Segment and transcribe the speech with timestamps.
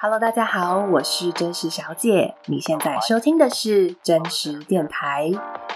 [0.00, 2.36] Hello，大家好，我是真实小姐。
[2.46, 5.32] 你现在收听的是真实电台，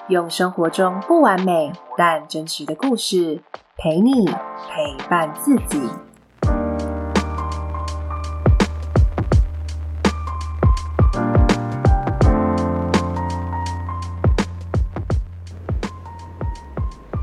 [0.07, 3.41] 用生活中不完美但真实的故事
[3.77, 5.91] 陪你陪伴自己。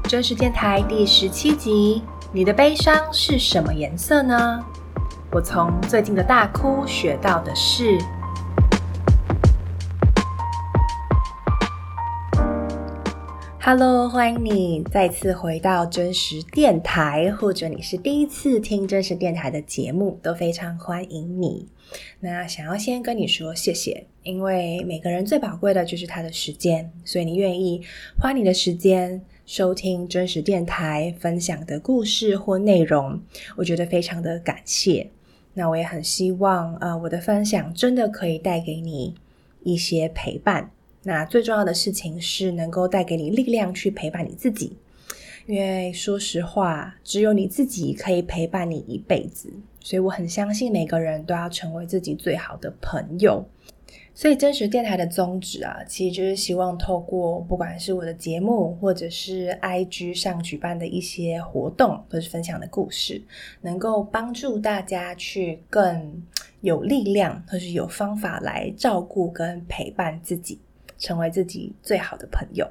[0.04, 2.04] 真实电台第十七集，
[2.34, 4.66] 你的悲伤是什么颜色呢？
[5.32, 8.00] 我从最近的大哭学到的是
[13.62, 21.68] ，Hello，欢迎你再次回到真实电台，或者你是第一次听真实电台的节目，都非常欢迎你。
[22.22, 27.84] 那想要先跟你说谢谢，因为每个人最宝贵的就是他的时间，所以你愿意
[28.20, 33.22] 花你的时间收听真实电台分享的故事或内容，
[33.58, 35.12] 我觉得非常的感谢。
[35.60, 39.14] 那我也很希望，呃，我的分享真的可以带给你
[39.64, 40.72] 一些陪伴。
[41.04, 44.78] 那最重要的事情是能够带给你力量去陪伴你自己，
[45.48, 49.52] 因为说实话，只有你自己可以陪伴你一辈子。
[49.82, 53.46] 所以我很相信每个人都要成为自己最好的朋友。
[54.14, 63.22] 所以真实电台的宗旨啊，其实就是希望透过不管是我的节目，或者是 IG 上举办的一些活动，或是分享的故事，
[63.62, 66.22] 能够帮助大家去更
[66.60, 70.60] 有力量，或是有方法来照顾跟陪伴自己，
[70.98, 72.68] 成为自己最好的朋友。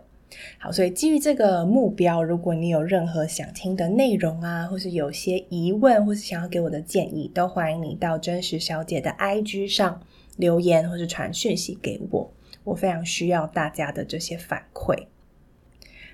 [0.59, 10.03] 好，所以基于这个目标，如果你有任何想听的内容啊，或是有些疑问，或是想要给我的建议，都欢迎你到真实小姐的 IG 上。
[10.39, 12.33] 留言或是传讯息给我，
[12.65, 15.07] 我非常需要大家的这些反馈。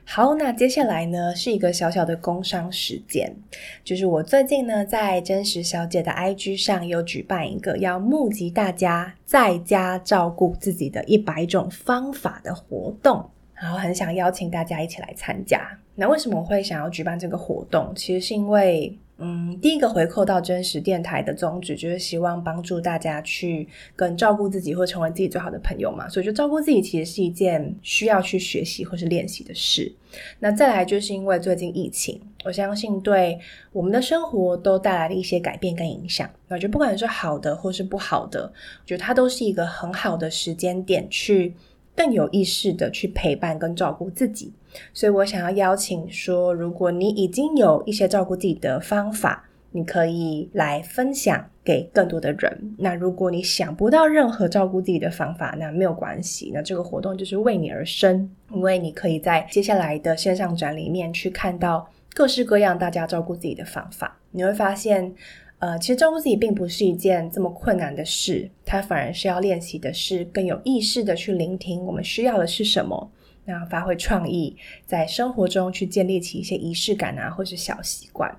[0.06, 3.34] 好，那接下来呢是一个小小的工商时间，
[3.82, 15.78] 就是我最近呢在真实小姐的 IG 上有举办一个要募集大家在家照顾自己的一百种方法的活动，然后很想邀请大家一起来参加。
[15.94, 17.92] 那为什么我会想要举办这个活动？
[17.94, 18.98] 其实是因为。
[19.16, 26.08] 嗯，第一个回扣到真实电台的宗旨，就是希望帮助大家去跟照顾自己，或成为自己最好的朋友嘛。
[26.08, 29.94] 所以，就照顾自己其实是一件需要去学习或是练习的事。
[30.40, 33.38] 那再来，就是因为最近疫情，我相信对
[33.72, 36.28] 我们的生活都带来了一些改变跟影响。
[36.48, 41.54] 那就不管是好的或是不好的，我觉得它都是一个很好的时间点去。
[41.96, 44.52] 更有意识的去陪伴跟照顾自己，
[44.92, 52.74] 所以我想要邀请说，如果你已经有一些照顾自己的方法，你可以来分享给更多的人。
[52.78, 65.14] 那如果你想不到任何照顾自己的方法，那没有关系，那这个活动就是为你而生，因为你可以在接下来的线上展里面去看到各式各样大家照顾自己的方法，你会发现。
[65.64, 73.10] 呃，其实照顾自己并不是一件这么困难的事，它反而是要练习的是更有意识的去聆听我们需要的是什么，
[73.46, 74.54] 那发挥创意，
[74.86, 78.30] 在生活中去建立起一些仪式感啊，或是小习惯。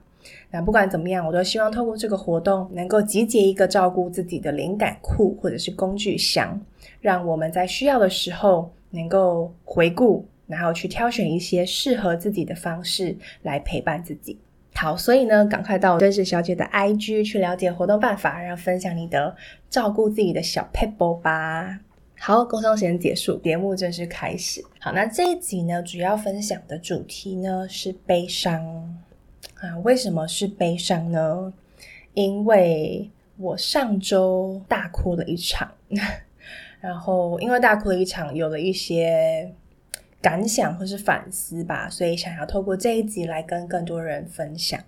[0.52, 6.62] 那不管怎么样，我都希望透过这个活动，能够集结一个照顾自己的灵感库或者是工具箱，
[7.02, 14.38] 让我们在需要的时候能够回顾，然后去挑选一些适合自己的方式来陪伴自己。
[14.78, 19.34] 好，所以呢，赶快到真实小姐的 IG 去了解活动办法，然后分享你的
[19.70, 21.80] 照顾自己的小 pebble 吧。
[22.20, 24.62] 好，工商时间结束，节目正式开始。
[24.80, 28.62] 好，那这一集呢，主要分享的主题呢是悲伤
[29.62, 29.78] 啊。
[29.84, 31.54] 为什么是悲伤呢？
[32.14, 35.72] 因为我上周大哭了一场，
[36.82, 39.54] 然后因为大哭了一场，有了一些。
[40.26, 44.80] 感想或是反思吧，所以想要透过这一集来跟更多人分享。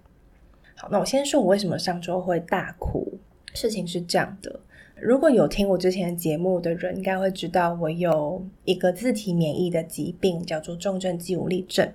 [0.75, 3.19] 好，那我先说我为什么上周会大哭。
[3.53, 4.59] 事情是这样的，
[4.95, 11.87] 如果有听我之前的节目的人，应该会知道我有一个自体免疫的疾病，叫做重症肌无力症。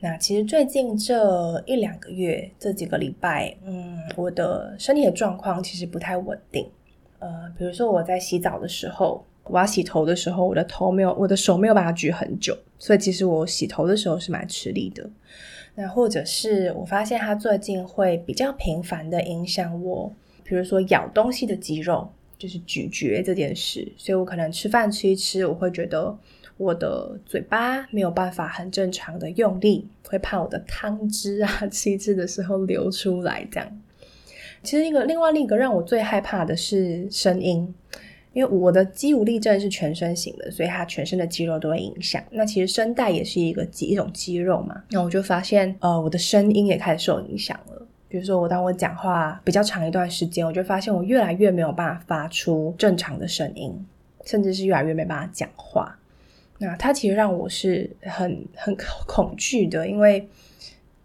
[0.00, 6.68] 那其实最近这一两个月，这几个礼拜，嗯，我的身体的状况其实不太稳定。
[7.20, 9.24] 呃，比如说我在洗澡的时候。
[9.48, 15.08] 我要洗头的时候，我的头没有，我的手没有把它举很久，所以其实我洗头的时候是蛮吃力的。
[15.74, 20.10] 那或者是我发现它最近会比较频繁的影响我，
[20.42, 26.16] 比如说咬东西的肌肉，就是咀嚼这件事，所以我可能吃饭吃一吃，我会觉得
[26.56, 33.80] 我的嘴巴没有办法很正常的用力，会怕我的汤汁啊吃一吃的时候流出来这样。
[34.62, 37.74] 其实一个另外另一个让我最害怕的是声音。
[38.36, 42.22] 因为我的肌无力症是全身型的，所以它全身的肌肉都会影响。
[42.30, 44.82] 那其实声带也是一个一种肌肉嘛。
[44.90, 47.86] 那我就发现，呃，我的声音也开始受影响了。
[48.08, 53.74] 比如说，我当我讲话比较长一段时间，我就发现我越来越没有办法发出正常的声音，
[54.26, 55.98] 甚至是越来越没办法讲话。
[56.58, 60.28] 那它其实让我是很很恐惧的，因为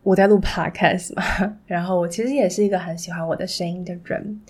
[0.04, 4.42] 我在录 podcast 嘛， 然后我其实也是一个很喜欢我的声音的人，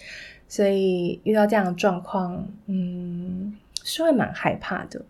[0.52, 3.56] 所以遇到这样的状况，嗯，
[3.86, 5.02] 是会蛮害怕的。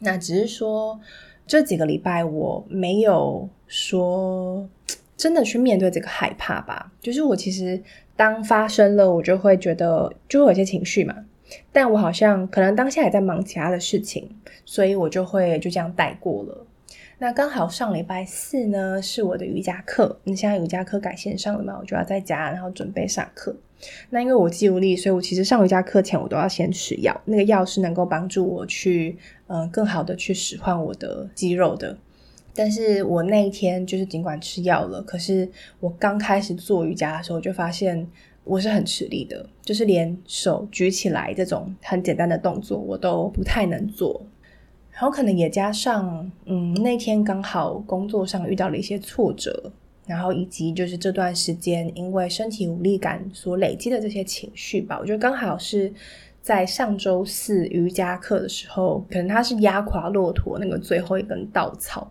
[0.00, 0.98] 那只是说
[1.46, 4.68] 这几个礼拜我没有说。
[5.16, 7.82] 真的去面对这个害怕吧，就是我其实
[8.14, 11.24] 当发生了，我就会觉得就会有些情绪嘛，
[11.72, 14.28] 但我好像可能当下也在忙其他的事情，
[14.66, 16.66] 所以我就会就这样带过了。
[17.18, 23.56] 那刚好上礼拜四呢是我的瑜伽课，那现在瑜伽课改线上了嘛，我就要在家然后准备上课。
[24.10, 29.16] 那因为我肌无力，所以我其实上瑜伽课前我都要先吃药，那个药是能够帮助我去
[29.46, 31.96] 嗯、更好的去使唤我的肌肉的。
[32.54, 35.48] 但是我那一天就是尽管吃药了，可是
[35.80, 38.06] 我刚开始做瑜伽的时候，就发现
[38.44, 44.22] 我是很吃力的，就是连手举起来这种很简单的动作我都不太能做。
[44.98, 49.70] 然后可能也加上，嗯，那天刚好工作上遇到了一些挫折，
[50.06, 55.92] 然后以及就是这段时间因为身体无力感所累积的这些情绪吧，我觉得刚好是
[56.40, 62.10] 在上周四瑜伽课的时候，可能它是压垮骆驼那个最后一根稻草。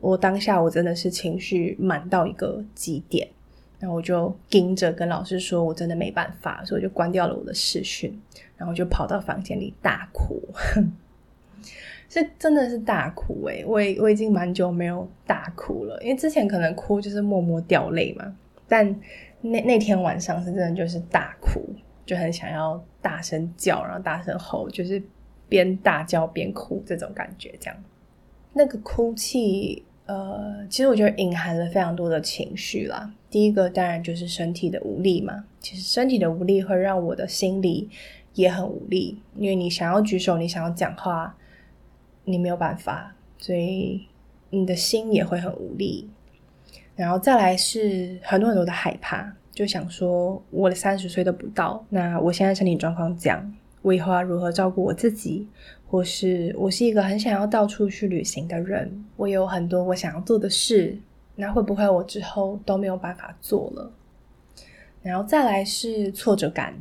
[0.00, 3.28] 我当下我真的是情绪满到一个极点，
[3.78, 8.20] 然后我就盯着跟老师说，我真的没办法，所以我就关掉了我的视讯，
[8.56, 10.42] 然后就跑到房间里大哭，
[12.20, 18.36] 是真的是大哭诶、欸，我我已经蛮久没有大哭了，因为之前可能哭就是默默掉泪嘛，
[18.68, 18.88] 但
[19.40, 21.60] 那那天晚上是真的就是大哭，
[22.06, 25.02] 就很想要大声叫，然后大声吼，就是
[25.48, 27.76] 边大叫边哭这种感觉，这样
[28.52, 29.84] 那个哭泣。
[30.06, 33.10] 呃，其实我觉得隐含了非常多的情绪啦。
[33.30, 35.46] 第一个当然就是身体的无力嘛。
[35.60, 37.88] 其实身体的无力会让我的心里
[38.34, 41.34] 也很无力，因为你想要举手，你想要讲话，
[42.24, 44.06] 你没有办法，所以
[44.50, 46.08] 你的心也会很无力。
[46.96, 55.48] 然后再来是很多很多的害怕，就想说我的三十岁都不到，那我现在身体状况这样，我以后要如何照顾我自己？
[55.86, 60.98] 或是我是一个很想要到处去旅行的人，我有很多我想要做的事，
[61.36, 63.92] 那会不会我之后都没有办法做了？
[65.02, 66.74] 然后再来是挫折感，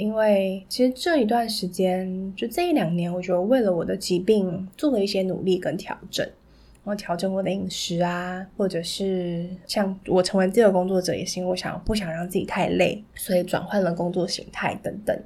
[0.00, 15.16] 因为其实这一段时间，就这一两年，我觉得为了我的疾病做了一些努力跟调整，然后调整我的饮食啊，或者是像我成为自由工作者，也是因为我想不想让自己太累，所以转换了工作形态等等。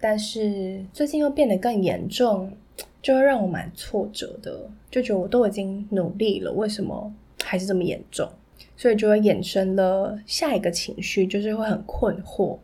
[0.00, 2.52] 但是最近又变得更严重。
[3.00, 7.12] 就会让我蛮挫折的，就觉得我都已经努力了，为什么
[7.44, 8.28] 还是这么严重？
[8.76, 12.58] 所以就会衍生了下一个情绪，就是会很困惑，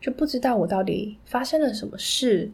[0.00, 2.50] 就不知道我到底发生了什么事，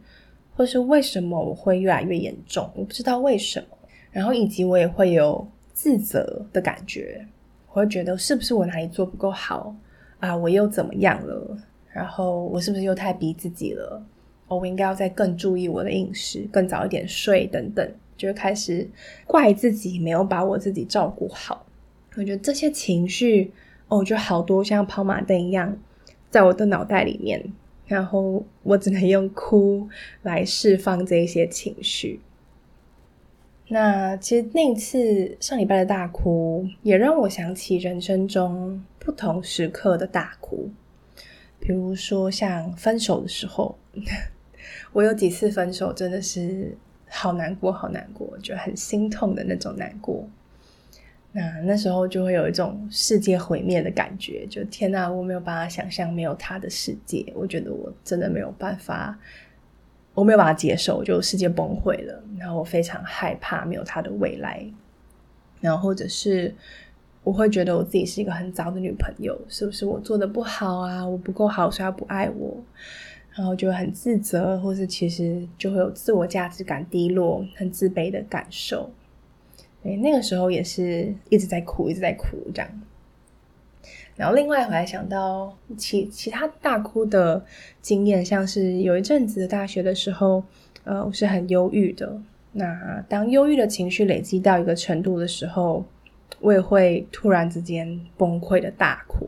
[0.55, 3.67] 或是为什么我会越来越严重，我不知道为什么。
[4.11, 7.25] 然后以及我也会有自责的感觉，
[7.69, 9.75] 我会觉得是不是我哪里做不够好
[10.19, 10.35] 啊？
[10.35, 11.57] 我又怎么样了？
[11.91, 14.03] 然后我是不是又太逼自己了？
[14.47, 17.87] 我应该要再更注意我的饮食，更早一点睡等等，
[18.17, 18.89] 就会开始
[19.27, 21.65] 怪自己没有把我自己照顾好。
[22.15, 23.51] 我觉得这些情绪，
[23.87, 25.77] 哦，就好多像跑马灯一样
[26.29, 27.53] 在我的脑袋里面，
[27.87, 29.87] 然后我只能用哭
[30.21, 32.19] 来释放这一些情绪。
[33.67, 40.69] 那其实那次上礼拜的大哭，也让我想起人生中不同时刻的大哭，
[41.59, 43.77] 比如说像分手的时候。
[44.91, 46.75] 我有几次分手，真的是
[47.07, 50.27] 好难过，好难过，就很心痛的那种难过。
[51.31, 57.25] 那那时候就会有一种世界毁灭的感觉，就天哪，我没有办法想象没有他的世界。
[57.35, 59.17] 我觉得我真的没有办法，
[60.15, 62.23] 我没有办法接受，就世界崩溃了。
[62.37, 64.65] 然后我非常害怕没有他的未来。
[65.61, 66.53] 然后或者是
[67.23, 71.07] 我会觉得我自己是一个很糟的女朋友，是不是我做的不好啊？
[71.07, 72.57] 我不够好，所以他不爱我。
[73.35, 78.89] 然后就很自责，或是其实就会有自我价值感低落、很自卑的感受。
[79.83, 82.81] 诶，那个时候也是一直在哭，一直在哭这样。
[84.15, 87.43] 然后另外我还想到其其他大哭的
[87.81, 90.43] 经验，像是有一阵子大学的时候，
[90.83, 92.19] 呃，我是很忧郁的。
[92.51, 95.85] 那当忧郁的情绪累积到一个程度的时候，
[96.41, 99.25] 我也会突然之间崩溃的大哭。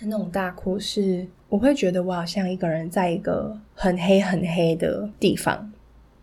[0.00, 5.72] 那种大哭是，我会觉得我好像一个人在一个很黑很黑的地方，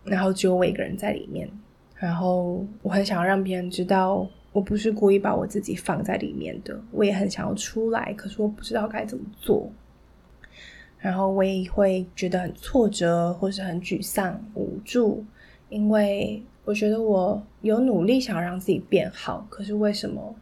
[0.04, 1.50] 然后只有我一个人在里面，
[1.98, 9.70] 然后我很想要让别人知道，我不是故意把我自己放在里面的，我也很想要出来，可是我不知道该怎么做。
[10.98, 15.24] 然后我也会觉得很挫折，或是很沮丧、无助，
[15.68, 20.34] 因为我觉得我有努力想让自己变好，可是为什么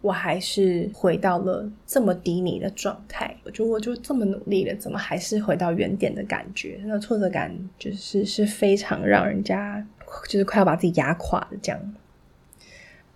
[0.00, 3.36] 我还是回到了这么低迷的状态？
[3.44, 6.80] 我觉得我就这么努力了，怎么还是回到原点的感觉？
[6.84, 9.84] 那挫折感就是是非常让人家
[10.28, 11.94] 就是快要把自己压垮的这样。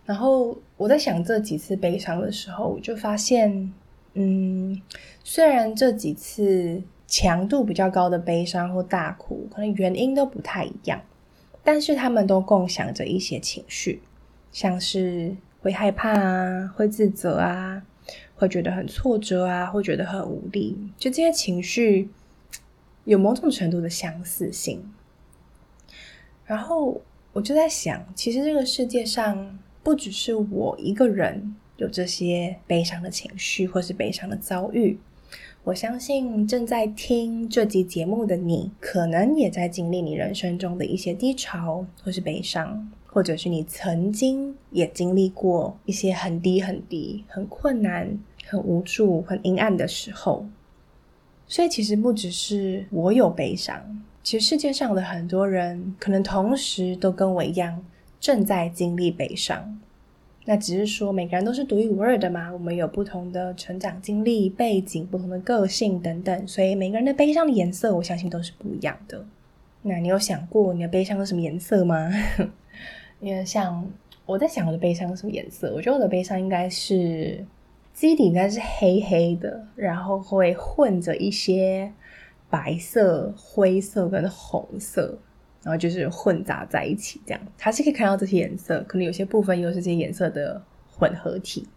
[0.04, 3.72] 然后我在想这几次悲伤的时候，我就发现，
[4.14, 4.80] 嗯，
[5.22, 11.00] 虽然这几次强度比较高的悲伤或大哭，可能原因都不太一样，
[11.62, 14.02] 但是他们都共享着一些情绪，
[14.50, 17.82] 像是会害怕啊，会自责啊，
[18.34, 22.08] 会觉得很挫折啊，会觉得很无力，就这些情绪
[23.04, 24.82] 有某种程度的相似性。
[26.50, 27.00] 然后
[27.32, 34.98] 我就在想，其实这个世界上，不只是我一个人有这些悲伤的情绪，或是悲伤的遭遇。
[35.62, 50.44] 我相信正在听这集节目的你，可能也在经历你人生中的一些低潮，或是悲伤，或者是你曾经也经历过一些很低、很低、很困难、很无助、很阴暗的时候。
[51.46, 57.84] 所以，其实不只是我有悲伤，其实世界上的很多人可能同时都跟我一样。
[58.20, 59.80] 正在经历悲伤，
[60.44, 62.52] 那只是说每个人都是独一无二的嘛。
[62.52, 69.24] 我们有不同的成长经历、背景、不同的个性等等，所以每个人的悲伤的颜色，我相信都是不一样的。
[69.80, 72.10] 那你有想过你的悲伤是什么颜色吗？
[73.20, 73.90] 因为像
[74.26, 77.42] 我在想我的悲伤是什么颜色，我觉得我的悲伤应该是
[77.94, 81.90] 基底应该是黑黑的，然后会混着一些
[82.50, 85.18] 白色、灰色跟红色。
[85.62, 91.68] 然后就是混杂在一起，这样它是可以看到这些颜色，可能有些部分又是这些颜色的混合体。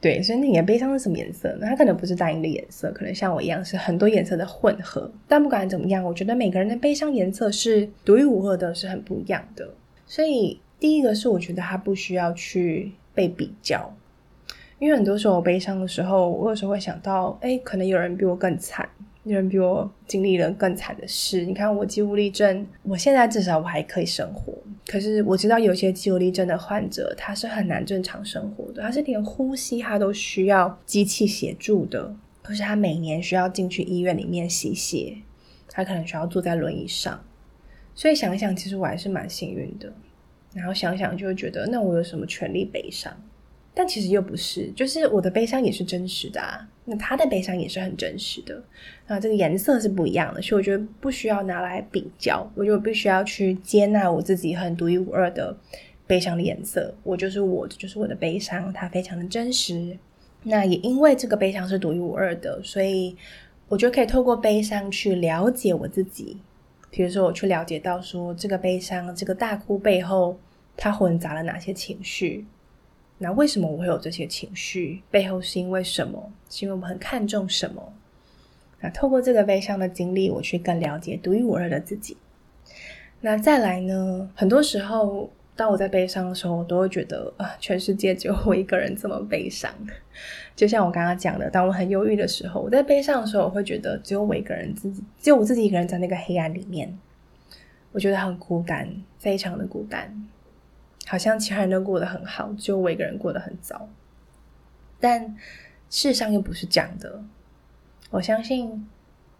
[0.00, 1.66] 对，所以你的悲伤是什么颜色呢？
[1.66, 5.12] 它可能不是单一的颜色，可能像我一样是很多颜色的混合。
[5.28, 9.68] 但不管怎么样，我觉得每个人的悲伤颜色是独一无二的，是很不一样的。
[10.06, 13.94] 所以第一个是我觉得它不需要去被比较，
[14.78, 18.88] 因为很多时候我悲伤的时候，我有时候会想到，哎，可能有人比我更惨。
[19.24, 21.44] 有人比我经历了更惨的事。
[21.44, 24.52] 你看，我肌无力症，我现在至少我还可以生活。
[24.86, 35.16] 可是我知道有些肌无力症的患者，他是很难正常生活的，他是连呼吸他都需要机器协助的，可是他每年需要进去医院里面吸血，
[35.68, 37.22] 他可能需要坐在轮椅上。
[37.94, 39.92] 所以想一想，其实我还是蛮幸运的。
[40.52, 43.16] 然后想想就会觉得，那我有什么权利悲伤？
[43.72, 46.68] 但其实又不是，就是我的悲伤也是真实的啊。
[46.84, 48.60] 那他的悲伤也是很真实的，
[49.06, 52.44] 那这个颜色是不一样的，所以我觉得不需要拿来比较。
[52.56, 55.56] 我就必须要去接纳我自己很独一无二的
[56.06, 56.92] 悲伤的颜色。
[57.04, 59.96] 我就是我，这就是我的悲伤，它非常的真实。
[60.42, 63.16] 那也因为这个悲伤是独一无二的，所以
[63.68, 66.38] 我觉得可以透过悲伤去了解我自己。
[66.90, 70.36] 比如说，我去了解到说，这个悲伤，这个大哭背后，
[70.76, 72.44] 它混杂了哪些情绪。
[73.22, 75.00] 那为什么我会有这些情绪？
[75.10, 76.32] 背后是因为什么？
[76.50, 77.92] 是因为我们很看重什么？
[78.80, 82.16] 那透过这个悲伤的经历，我去更了解独一无二的自己。
[83.20, 84.28] 那再来呢？
[84.34, 89.72] 很多时候，当我在悲伤的时候，我都会觉得啊，全世界只有我一个人这么悲伤。
[90.56, 96.98] 就像我刚刚讲的，当我很忧郁的时候，我在悲伤的时候，我会觉得只有我一个人自己，只有我自己一个人在那个黑暗里面，
[97.92, 100.28] 我觉得很孤单，非常的孤单。
[101.06, 103.88] 好像其他人都过得很好，只有我一个人过得很糟。
[105.00, 105.36] 但
[105.90, 107.22] 事实上又不是这样的。
[108.10, 108.88] 我相信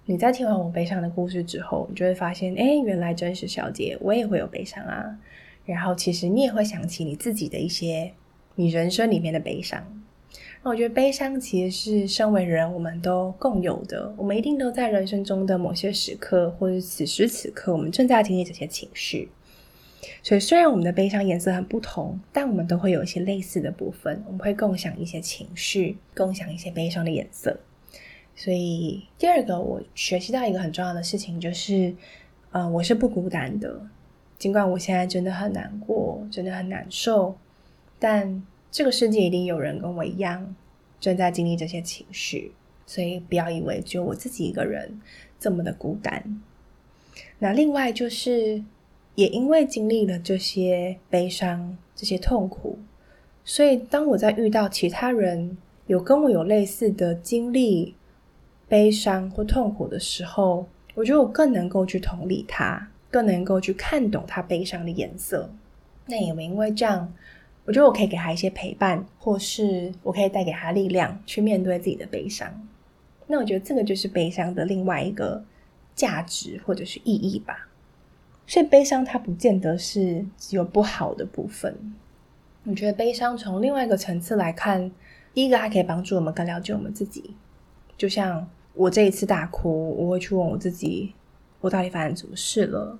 [0.06, 5.18] 你在听完我悲伤的故事之后，你就会发现，哎，原来真实小姐我也会有悲伤啊。
[5.64, 8.12] 然后其实你也会想起你自己的一些
[8.56, 9.80] 你人生里面的悲伤。
[10.64, 19.28] 那我觉得悲伤其实是身为人我们都共有的，我们一定都在人生中的某些时刻，或者此时此刻，我们正在经历这些情绪。
[20.20, 24.20] 所以，虽然我们的悲伤颜色很不同，但我们都会有一些类似的部分。
[24.26, 27.60] 我们会共享一些情绪，共享一些悲伤的颜色。
[28.34, 31.94] 所以，第二个我学习到一个很重要的事情，就是，
[32.50, 33.80] 呃，我是不孤单的。
[34.38, 37.36] 尽管我现在真的很难过，真的很难受，
[38.00, 38.42] 但
[38.72, 40.56] 这个世界一定有人跟我一样
[40.98, 42.52] 正在经历这些情绪。
[42.86, 45.00] 所以，不要以为只有我自己一个人
[45.38, 46.42] 这么的孤单。
[47.38, 48.64] 那另外就是。
[49.14, 52.78] 也因为经历了这些悲伤、这些痛苦，
[53.44, 57.94] 所以当我在遇到其他人有跟我有类似的经历、
[58.68, 65.50] 悲伤或痛苦的时候，我觉得我更能够去同理他，更能够去看懂他悲伤的颜色。
[66.06, 67.12] 那也因为这样，
[67.66, 72.66] 我觉得我可以给他一些陪伴，或是我可以带给他力量，去面对自己的悲伤。
[73.26, 75.44] 那我觉得这个就是悲伤的另外一个
[75.94, 77.68] 价值或者是意义吧。
[78.46, 81.74] 所以悲伤它不见得是只有不好的部分。
[82.64, 84.90] 我觉得悲伤从另外一个层次来看，
[85.34, 87.34] 第一个它可以帮助我们更了解我们自己。
[87.96, 91.12] 就像我这一次大哭，我会去问我自己，
[91.60, 92.98] 我到底发生什么事了？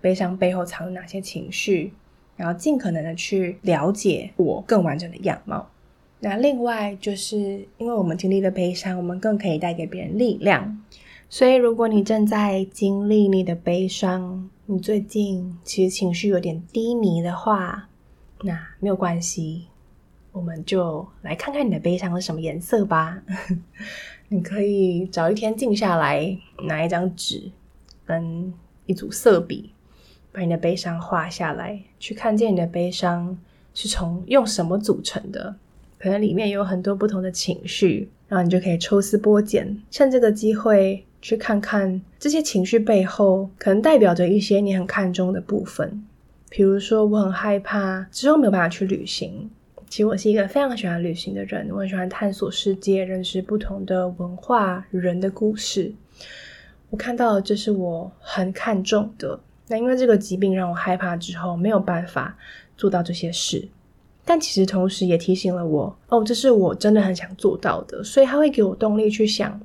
[0.00, 1.92] 悲伤背后藏有哪些情绪？
[2.36, 5.68] 然后尽可能的去了解我更完整的样貌。
[6.20, 7.36] 那另外就是
[7.76, 10.82] 因为我们经历了悲伤，我们更可以带给别人力量。
[11.32, 17.88] 所以如果你正在经历你的悲伤，你最近其实情绪有点低迷的话，
[18.42, 19.68] 那没有关系，
[20.32, 23.22] 我们就来看看你的悲伤是什么颜色吧。
[24.28, 27.52] 你可以找一天静下来，拿一张纸
[28.04, 28.52] 跟
[28.86, 29.70] 一组色笔。
[30.32, 33.38] 把你的悲伤画下来，去看见你的悲伤
[33.72, 35.54] 是从用什么组成的，
[35.96, 46.04] 可能里面有很多不同的情绪，然后你就可以抽丝剥茧，趁这个机会去看看这些情绪背后可能代表着一些你很看重的部分。
[46.48, 49.48] 比如说，我很害怕之后没有办法去旅行。
[49.88, 55.92] 其实我是一个非常喜欢旅行的人，我很喜欢探索世界，认识不同的文化、人的故事。
[56.90, 59.38] 我看到这是我很看重的。
[59.68, 62.36] 那因为这个疾病让我害怕之后没有办法
[62.76, 63.68] 做到这些事，
[64.24, 69.60] 但其实同时也提醒了我，哦，这是我真的很想做到的，所以它会给我动力去想，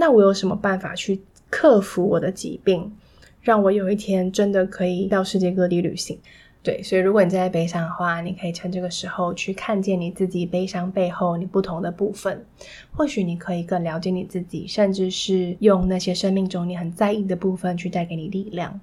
[0.00, 2.96] 那我有什么办法去克服我的疾病，
[3.40, 6.16] 让我有一天真的可以到世界各地旅行。
[6.62, 12.46] 对，所以如果你在悲伤的话，你可以趁这个时候去看见你自己悲伤背后你不同的部分，
[12.92, 18.78] 或许你可以更了解你自己，甚至是用那些生命中你很在意的部分去带给你力量。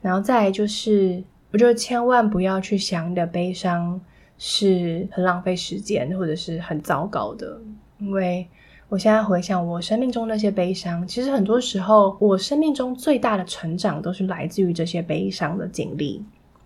[0.00, 4.00] 然后再来就是，我觉得千万不要去想你的悲伤
[4.38, 7.60] 是很浪费时间或者是很糟糕的，
[7.98, 8.46] 因为
[8.90, 16.20] 我现在回想我生命中那些悲伤，其实很多时候我生命中最大的成长都是来自于这些悲伤的经历，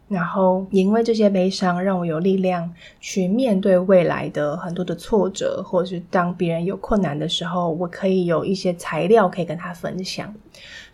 [0.09, 10.35] 然后也因为这些悲伤让我有力量去面对未来的很多的挫折，或者是当别人有困难的时候，我可以有一些材料可以跟他分享，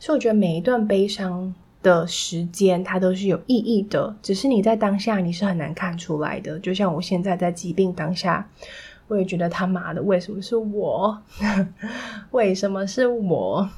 [0.00, 6.58] 所以我觉得每一段悲伤的时间，它都是有意义的，只是你在当下你是很难看出来的。
[6.58, 8.50] 就像我现在在疾病当下，
[9.10, 11.20] 我也觉得他妈的，为什么是我？
[12.30, 13.68] 为什么是我？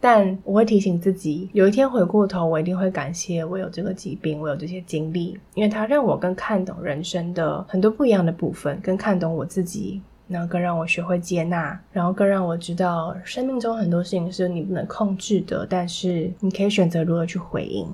[0.00, 10.00] 但我会提醒自己，有一天回过头，我一定会感谢我有这个疾病，我有这些经历，因为它让我更看懂人生的很多不一样的部分，更看懂我自己。
[10.28, 17.86] 然后更让我学会接纳，然后更让我知道生命中很多事情是你不能控制的，但是你可以选择如何去回应。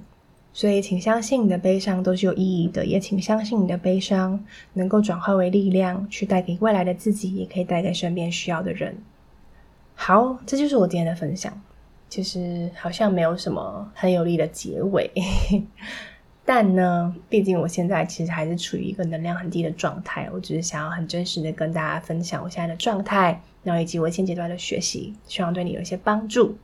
[0.53, 8.97] 所以，请相信你的悲伤都是有意义的，也请相信你的悲伤能够转化为力量，去带给未来的自己，也可以带给身边需要的人。
[9.95, 11.53] 好，这就是我今天的分享。
[12.09, 15.11] 其实好像没有什么很有力的结尾。
[16.45, 26.57] 但呢，毕竟我现在其实还是处于一个能量很低的状态，我只是想要很真实的跟大家分享我现在的状态，然后以及我现阶段的学习，希望对你有一些帮助。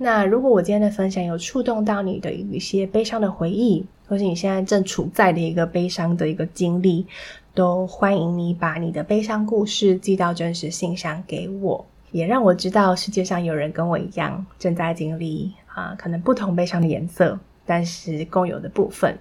[0.00, 7.04] 那如果我今天的分享有触动到你的一些悲伤的回忆，或是你现在正处在的一个悲伤的一个经历，
[7.52, 17.38] 都欢迎你把你的悲伤故事寄到真实信箱给我，也让我知道世界上有人跟我一样正在经历啊，可能不同悲伤的颜色。
[17.66, 19.18] 但是共有的部分，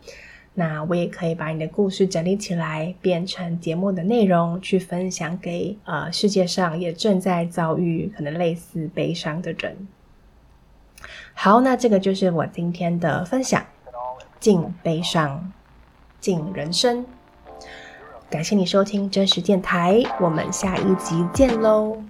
[0.53, 9.75] 那我也可以把你的故事整理起来，变成节目的内容，去分享给呃世界上也正在遭遇可能类似悲伤的人。
[11.47, 13.65] 好，那这个就是我今天的分享，
[14.37, 15.49] 敬悲伤，
[16.19, 17.05] 敬人生。
[18.29, 22.03] 感谢你收听真实电台，我们下一集见喽。